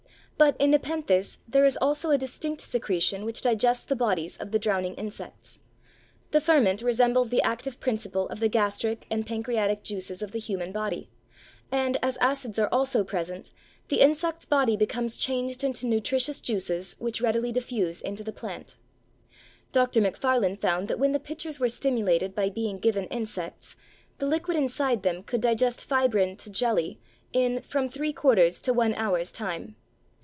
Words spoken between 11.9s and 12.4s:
as